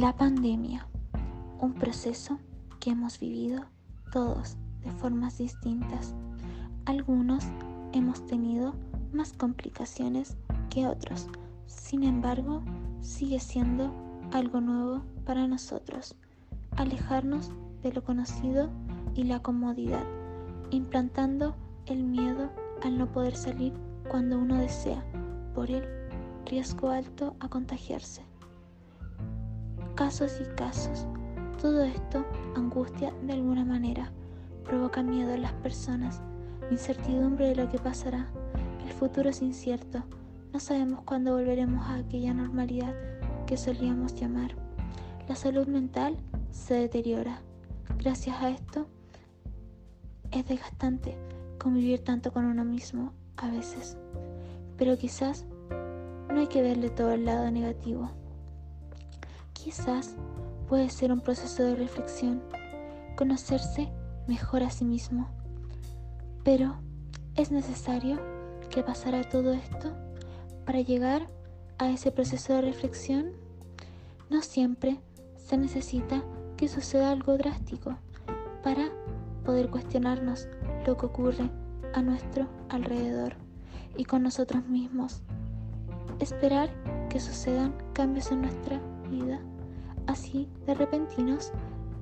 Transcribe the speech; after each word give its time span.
La 0.00 0.16
pandemia, 0.16 0.86
un 1.60 1.74
proceso 1.74 2.38
que 2.80 2.88
hemos 2.88 3.20
vivido 3.20 3.66
todos 4.10 4.56
de 4.82 4.90
formas 4.90 5.36
distintas. 5.36 6.14
Algunos 6.86 7.44
hemos 7.92 8.24
tenido 8.24 8.74
más 9.12 9.34
complicaciones 9.34 10.38
que 10.70 10.86
otros, 10.86 11.28
sin 11.66 12.04
embargo, 12.04 12.62
sigue 13.02 13.38
siendo 13.38 13.92
algo 14.32 14.62
nuevo 14.62 15.02
para 15.26 15.46
nosotros, 15.46 16.14
alejarnos 16.78 17.50
de 17.82 17.92
lo 17.92 18.02
conocido 18.02 18.70
y 19.14 19.24
la 19.24 19.42
comodidad, 19.42 20.06
implantando 20.70 21.54
el 21.84 22.02
miedo 22.02 22.50
al 22.82 22.96
no 22.96 23.12
poder 23.12 23.36
salir 23.36 23.74
cuando 24.10 24.38
uno 24.38 24.56
desea, 24.56 25.04
por 25.54 25.70
el 25.70 25.84
riesgo 26.46 26.88
alto 26.88 27.36
a 27.40 27.50
contagiarse. 27.50 28.31
Casos 29.94 30.40
y 30.40 30.44
casos. 30.56 31.06
Todo 31.60 31.82
esto 31.84 32.24
angustia 32.56 33.12
de 33.22 33.34
alguna 33.34 33.64
manera, 33.64 34.10
provoca 34.64 35.02
miedo 35.02 35.32
en 35.32 35.42
las 35.42 35.52
personas, 35.52 36.20
incertidumbre 36.70 37.48
de 37.48 37.56
lo 37.56 37.68
que 37.68 37.78
pasará. 37.78 38.28
El 38.84 38.92
futuro 38.92 39.28
es 39.28 39.42
incierto, 39.42 40.02
no 40.52 40.60
sabemos 40.60 41.02
cuándo 41.04 41.32
volveremos 41.32 41.86
a 41.86 41.96
aquella 41.96 42.34
normalidad 42.34 42.94
que 43.46 43.56
solíamos 43.56 44.14
llamar. 44.14 44.54
La 45.28 45.36
salud 45.36 45.66
mental 45.66 46.16
se 46.50 46.74
deteriora. 46.74 47.40
Gracias 47.98 48.42
a 48.42 48.50
esto 48.50 48.86
es 50.30 50.46
desgastante 50.46 51.16
convivir 51.58 52.02
tanto 52.02 52.32
con 52.32 52.44
uno 52.44 52.64
mismo 52.64 53.12
a 53.36 53.50
veces. 53.50 53.96
Pero 54.76 54.96
quizás 54.96 55.44
no 56.32 56.40
hay 56.40 56.46
que 56.48 56.62
verle 56.62 56.90
todo 56.90 57.12
el 57.12 57.24
lado 57.24 57.50
negativo. 57.50 58.10
Quizás 59.62 60.16
puede 60.68 60.90
ser 60.90 61.12
un 61.12 61.20
proceso 61.20 61.62
de 61.62 61.76
reflexión, 61.76 62.42
conocerse 63.14 63.92
mejor 64.26 64.64
a 64.64 64.70
sí 64.70 64.84
mismo. 64.84 65.28
Pero 66.42 66.76
es 67.36 67.52
necesario 67.52 68.18
que 68.70 68.82
pasara 68.82 69.22
todo 69.22 69.52
esto 69.52 69.92
para 70.66 70.80
llegar 70.80 71.28
a 71.78 71.90
ese 71.90 72.10
proceso 72.10 72.54
de 72.54 72.62
reflexión. 72.62 73.32
No 74.30 74.42
siempre 74.42 75.00
se 75.36 75.56
necesita 75.56 76.24
que 76.56 76.66
suceda 76.66 77.12
algo 77.12 77.36
drástico 77.36 77.96
para 78.64 78.90
poder 79.44 79.70
cuestionarnos 79.70 80.48
lo 80.86 80.96
que 80.96 81.06
ocurre 81.06 81.50
a 81.94 82.02
nuestro 82.02 82.48
alrededor 82.68 83.34
y 83.96 84.06
con 84.06 84.24
nosotros 84.24 84.66
mismos. 84.66 85.22
Esperar 86.18 86.70
que 87.08 87.20
sucedan 87.20 87.74
cambios 87.92 88.32
en 88.32 88.42
nuestra 88.42 88.80
vida, 89.10 89.40
así 90.06 90.48
de 90.66 90.74
repentinos 90.74 91.52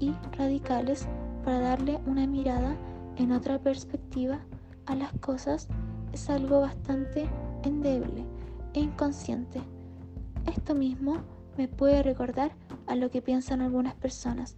y 0.00 0.12
radicales, 0.36 1.06
para 1.44 1.60
darle 1.60 2.00
una 2.06 2.26
mirada 2.26 2.76
en 3.16 3.32
otra 3.32 3.58
perspectiva 3.58 4.40
a 4.86 4.94
las 4.94 5.12
cosas 5.20 5.68
es 6.12 6.30
algo 6.30 6.60
bastante 6.60 7.28
endeble 7.64 8.24
e 8.72 8.80
inconsciente. 8.80 9.60
Esto 10.46 10.74
mismo 10.74 11.18
me 11.56 11.68
puede 11.68 12.02
recordar 12.02 12.52
a 12.86 12.94
lo 12.94 13.10
que 13.10 13.22
piensan 13.22 13.60
algunas 13.60 13.94
personas, 13.94 14.56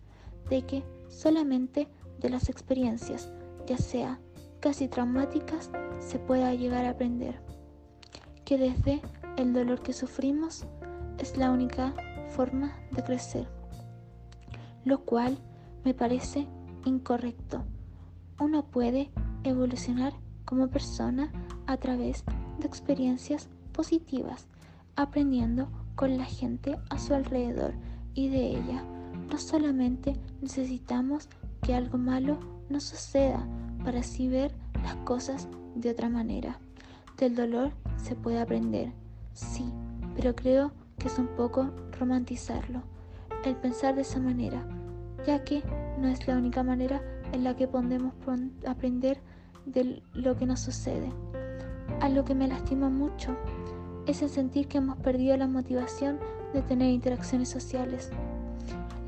de 0.48 0.62
que 0.62 0.84
solamente 1.08 1.88
de 2.20 2.30
las 2.30 2.48
experiencias, 2.48 3.30
ya 3.66 3.78
sea 3.78 4.20
casi 4.60 4.88
traumáticas, 4.88 5.70
se 6.00 6.18
pueda 6.18 6.54
llegar 6.54 6.84
a 6.86 6.90
aprender. 6.90 7.40
Que 8.44 8.58
desde 8.58 9.02
el 9.36 9.52
dolor 9.52 9.82
que 9.82 9.92
sufrimos 9.92 10.66
es 11.18 11.36
la 11.36 11.50
única 11.50 11.92
forma 12.26 12.72
de 12.92 13.02
crecer, 13.02 13.48
lo 14.84 15.04
cual 15.04 15.38
me 15.84 15.94
parece 15.94 16.46
incorrecto. 16.84 17.64
Uno 18.38 18.64
puede 18.64 19.10
evolucionar 19.44 20.12
como 20.44 20.68
persona 20.68 21.30
a 21.66 21.76
través 21.76 22.24
de 22.58 22.66
experiencias 22.66 23.48
positivas, 23.72 24.46
aprendiendo 24.94 25.68
con 25.94 26.16
la 26.16 26.24
gente 26.24 26.78
a 26.90 26.98
su 26.98 27.14
alrededor 27.14 27.74
y 28.14 28.28
de 28.28 28.50
ella. 28.50 28.84
No 29.30 29.38
solamente 29.38 30.14
necesitamos 30.40 31.28
que 31.62 31.74
algo 31.74 31.98
malo 31.98 32.38
nos 32.68 32.84
suceda 32.84 33.46
para 33.84 34.00
así 34.00 34.28
ver 34.28 34.52
las 34.82 34.96
cosas 34.96 35.48
de 35.74 35.90
otra 35.90 36.08
manera. 36.08 36.58
Del 37.16 37.34
dolor 37.34 37.72
se 37.96 38.14
puede 38.14 38.40
aprender, 38.40 38.92
sí, 39.32 39.64
pero 40.14 40.34
creo 40.34 40.72
que 40.98 41.08
es 41.08 41.18
un 41.18 41.28
poco 41.28 41.70
romantizarlo, 41.98 42.82
el 43.44 43.56
pensar 43.56 43.94
de 43.94 44.02
esa 44.02 44.20
manera, 44.20 44.66
ya 45.26 45.44
que 45.44 45.62
no 45.98 46.08
es 46.08 46.26
la 46.26 46.36
única 46.36 46.62
manera 46.62 47.00
en 47.32 47.44
la 47.44 47.56
que 47.56 47.68
podemos 47.68 48.12
aprender 48.66 49.20
de 49.64 50.02
lo 50.14 50.36
que 50.36 50.46
nos 50.46 50.60
sucede. 50.60 51.12
A 52.00 52.08
lo 52.08 52.24
que 52.24 52.34
me 52.34 52.48
lastima 52.48 52.88
mucho 52.88 53.36
es 54.06 54.22
el 54.22 54.28
sentir 54.28 54.68
que 54.68 54.78
hemos 54.78 54.96
perdido 54.98 55.36
la 55.36 55.48
motivación 55.48 56.18
de 56.52 56.62
tener 56.62 56.90
interacciones 56.90 57.48
sociales. 57.48 58.10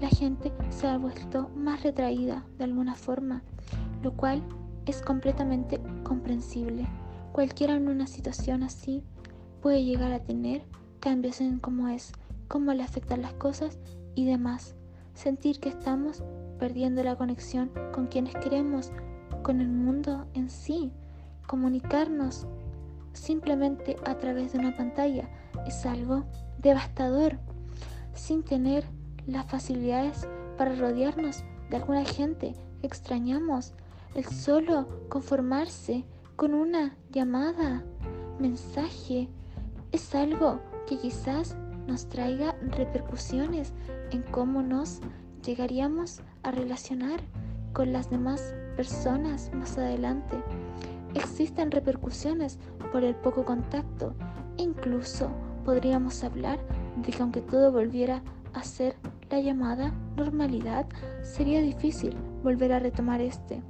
La 0.01 0.09
gente 0.09 0.53
se 0.71 0.87
ha 0.87 0.99
vuelto 0.99 1.51
más 1.57 1.83
retraída 1.83 2.45
de 2.57 2.65
alguna 2.65 2.95
forma, 2.95 3.43
lo 4.03 4.13
cual 4.13 4.43
es 4.87 5.03
completamente 5.03 5.81
comprensible. 6.03 6.87
Cualquiera 7.33 7.75
en 7.75 7.89
una 7.89 8.07
situación 8.07 8.63
así 8.63 9.03
puede 9.61 9.85
llegar 9.85 10.13
a 10.13 10.21
tener 10.21 10.63
cambios 11.01 11.41
en 11.41 11.59
cómo 11.59 11.89
es, 11.89 12.13
cómo 12.49 12.73
le 12.73 12.83
afectan 12.83 13.23
las 13.23 13.35
cosas 13.35 13.79
y 14.15 14.27
demás. 14.27 14.75
Sentir 15.15 15.61
que 15.61 15.69
estamos 15.69 16.23
perdiendo 16.59 17.03
la 17.03 17.17
conexión 17.17 17.71
con 17.93 18.07
quienes 18.07 18.35
queremos, 18.37 18.91
con 19.43 19.61
el 19.61 19.69
mundo 19.69 20.27
en 20.35 20.51
sí. 20.51 20.93
Comunicarnos 21.47 22.47
simplemente 23.13 23.97
a 24.05 24.17
través 24.19 24.53
de 24.53 24.59
una 24.59 24.77
pantalla 24.77 25.29
es 25.67 25.87
algo 25.87 26.25
devastador, 26.59 27.39
sin 28.15 28.43
tener 28.43 28.85
las 29.27 29.47
facilidades 29.47 30.29
para 30.57 30.75
rodearnos 30.75 31.45
de 31.71 31.77
alguna 31.77 32.05
gente 32.05 32.55
que 32.81 32.87
extrañamos, 32.87 33.75
el 34.15 34.25
solo 34.25 34.89
conformarse 35.09 36.05
con 36.37 36.55
una 36.55 36.97
llamada, 37.11 37.85
mensaje, 38.39 39.29
es 39.93 40.15
algo 40.15 40.61
que 40.87 40.99
quizás 40.99 41.57
nos 41.89 42.09
traiga 42.09 42.55
repercusiones 42.77 43.73
en 44.13 44.23
cómo 44.23 44.63
nos 44.63 45.01
llegaríamos 45.45 46.21
a 46.43 46.53
relacionar 46.53 47.21
con 47.73 47.93
las 47.93 48.11
demás 48.11 48.55
personas 48.77 49.51
más 49.55 49.77
adelante. 49.79 50.37
Existen 51.15 51.71
repercusiones 51.71 52.59
por 52.93 53.03
el 53.03 53.17
poco 53.17 53.45
contacto. 53.45 54.15
Incluso 54.59 55.31
podríamos 55.65 56.23
hablar 56.23 56.61
de 56.97 57.11
que 57.11 57.23
aunque 57.23 57.41
todo 57.41 57.73
volviera 57.73 58.23
a 58.53 58.63
ser 58.63 58.97
la 59.31 59.41
llamada 59.41 59.93
normalidad, 60.17 60.87
sería 61.23 61.61
difícil 61.63 62.15
volver 62.43 62.73
a 62.73 62.79
retomar 62.79 63.21
este. 63.21 63.63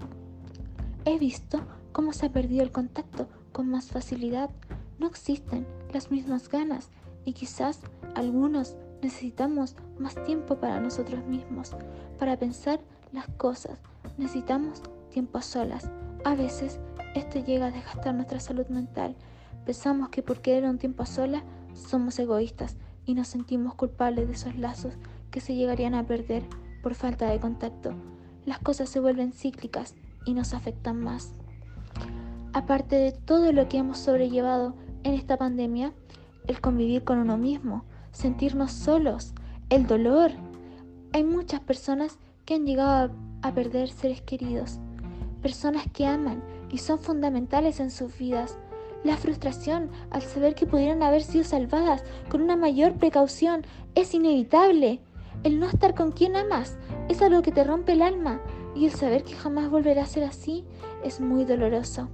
He 1.04 1.18
visto 1.18 1.60
cómo 1.92 2.12
se 2.12 2.26
ha 2.26 2.32
perdido 2.32 2.62
el 2.62 2.72
contacto 2.72 3.28
con 3.52 3.68
más 3.68 3.88
facilidad. 3.88 4.50
No 4.98 5.06
existen 5.06 5.66
las 5.92 6.10
mismas 6.10 6.48
ganas 6.48 6.90
y 7.28 7.34
quizás 7.34 7.80
algunos 8.14 8.74
necesitamos 9.02 9.76
más 9.98 10.14
tiempo 10.24 10.56
para 10.56 10.80
nosotros 10.80 11.26
mismos, 11.26 11.76
para 12.18 12.38
pensar 12.38 12.80
las 13.12 13.28
cosas. 13.36 13.78
Necesitamos 14.16 14.80
tiempo 15.10 15.42
solas. 15.42 15.90
A 16.24 16.34
veces 16.34 16.80
esto 17.14 17.44
llega 17.44 17.66
a 17.66 17.70
desgastar 17.70 18.14
nuestra 18.14 18.40
salud 18.40 18.66
mental. 18.68 19.14
Pensamos 19.66 20.08
que 20.08 20.22
por 20.22 20.40
querer 20.40 20.64
un 20.64 20.78
tiempo 20.78 21.02
a 21.02 21.06
solas 21.06 21.42
somos 21.74 22.18
egoístas 22.18 22.78
y 23.04 23.12
nos 23.12 23.28
sentimos 23.28 23.74
culpables 23.74 24.26
de 24.26 24.32
esos 24.32 24.56
lazos 24.56 24.94
que 25.30 25.42
se 25.42 25.54
llegarían 25.54 25.94
a 25.94 26.06
perder 26.06 26.44
por 26.82 26.94
falta 26.94 27.28
de 27.28 27.40
contacto. 27.40 27.92
Las 28.46 28.58
cosas 28.58 28.88
se 28.88 29.00
vuelven 29.00 29.34
cíclicas 29.34 29.94
y 30.24 30.32
nos 30.32 30.54
afectan 30.54 30.98
más. 30.98 31.34
Aparte 32.54 32.96
de 32.96 33.12
todo 33.12 33.52
lo 33.52 33.68
que 33.68 33.76
hemos 33.76 33.98
sobrellevado 33.98 34.74
en 35.02 35.12
esta 35.12 35.36
pandemia, 35.36 35.92
el 36.48 36.60
convivir 36.60 37.04
con 37.04 37.18
uno 37.18 37.38
mismo, 37.38 37.84
sentirnos 38.10 38.72
solos, 38.72 39.32
el 39.70 39.86
dolor. 39.86 40.32
Hay 41.12 41.22
muchas 41.22 41.60
personas 41.60 42.18
que 42.44 42.54
han 42.54 42.66
llegado 42.66 43.12
a, 43.42 43.52
perder 43.52 43.90
seres 43.90 44.20
queridos, 44.22 44.78
personas 45.42 45.84
que 45.92 46.06
aman 46.06 46.42
y 46.70 46.78
son 46.78 46.98
fundamentales 46.98 47.78
en 47.78 47.90
sus 47.90 48.16
vidas. 48.18 48.58
La 49.04 49.16
frustración 49.16 49.90
al 50.10 50.22
saber 50.22 50.54
que 50.54 50.66
pudieran 50.66 51.02
haber 51.02 51.22
sido 51.22 51.44
salvadas 51.44 52.02
con 52.28 52.42
una 52.42 52.56
mayor 52.56 52.94
precaución 52.94 53.62
es 53.94 54.12
inevitable. 54.14 55.00
El 55.44 55.60
no 55.60 55.66
estar 55.68 55.94
con 55.94 56.10
quien 56.10 56.34
amas 56.34 56.78
es 57.08 57.22
algo 57.22 57.42
que 57.42 57.52
te 57.52 57.62
rompe 57.62 57.92
el 57.92 58.02
alma 58.02 58.40
y 58.74 58.86
el 58.86 58.92
saber 58.92 59.22
que 59.22 59.34
jamás 59.34 59.70
volverá 59.70 60.02
a 60.02 60.06
ser 60.06 60.24
así 60.24 60.64
es 61.04 61.20
muy 61.20 61.44
doloroso. 61.44 62.08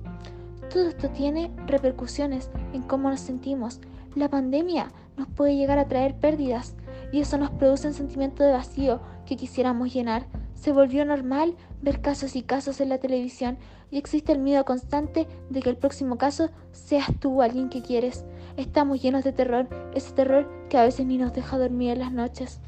Todo 0.73 0.89
esto 0.89 1.09
tiene 1.11 1.53
repercusiones 1.67 2.51
en 2.73 2.83
cómo 2.83 3.09
nos 3.09 3.21
sentimos. 3.21 3.81
La 4.15 4.29
pandemia 4.29 4.93
nos 5.17 5.29
puede 5.29 5.57
llegar 5.57 5.79
a 5.79 5.89
traer 5.89 6.15
pérdidas. 6.15 6.77
y 7.13 7.21
eso 7.21 7.39
nos 7.39 7.51
produce 7.51 7.87
un 7.87 7.95
sentimiento 7.95 8.43
de 8.43 8.53
vacío 8.53 9.01
que 9.25 9.37
quisiéramos 9.37 9.93
llenar. 9.93 10.27
Se 10.55 10.73
volvió 10.73 11.05
normal 11.05 11.55
ver 11.81 12.01
casos 12.01 12.35
y 12.35 12.43
casos 12.43 12.81
en 12.81 12.89
la 12.89 12.99
televisión 12.99 13.57
y 13.91 13.99
existe 13.99 14.33
el 14.33 14.41
miedo 14.41 14.65
constante 14.65 15.29
de 15.49 15.63
que 15.63 15.71
el 15.71 15.77
próximo 15.77 16.19
caso 16.19 16.51
seas 16.73 17.09
tú 17.21 17.41
alguien 17.41 17.69
que 17.69 17.83
quieres. 17.83 18.25
Estamos 18.57 19.01
llenos 19.01 19.23
de 19.23 19.33
terror, 19.33 19.69
ese 19.95 20.13
terror 20.13 20.51
que 20.69 20.79
a 20.79 20.83
veces 20.83 21.07
ni 21.07 21.19
nos 21.19 21.33
deja 21.33 21.59
dormir 21.59 21.93
en 21.93 21.99
las 22.01 22.13
noches. 22.13 22.61